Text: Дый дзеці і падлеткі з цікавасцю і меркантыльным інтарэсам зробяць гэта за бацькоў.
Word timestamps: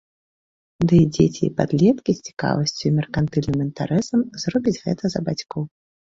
Дый 0.91 1.01
дзеці 1.15 1.41
і 1.47 1.49
падлеткі 1.57 2.11
з 2.19 2.23
цікавасцю 2.29 2.81
і 2.89 2.91
меркантыльным 2.99 3.59
інтарэсам 3.67 4.19
зробяць 4.45 4.75
гэта 4.87 5.03
за 5.15 5.19
бацькоў. 5.29 5.63